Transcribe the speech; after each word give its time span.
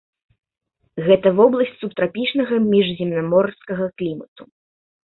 Гэта 1.09 1.27
вобласць 1.39 1.75
субтрапічнага 1.83 2.55
міжземнаморскага 2.73 3.85
клімату. 4.01 4.43